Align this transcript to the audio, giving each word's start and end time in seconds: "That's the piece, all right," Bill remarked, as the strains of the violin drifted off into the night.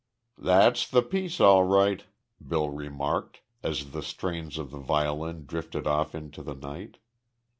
"That's 0.39 0.89
the 0.89 1.03
piece, 1.03 1.39
all 1.39 1.63
right," 1.63 2.03
Bill 2.43 2.71
remarked, 2.71 3.41
as 3.61 3.91
the 3.91 4.01
strains 4.01 4.57
of 4.57 4.71
the 4.71 4.79
violin 4.79 5.45
drifted 5.45 5.85
off 5.85 6.15
into 6.15 6.41
the 6.41 6.55
night. 6.55 6.97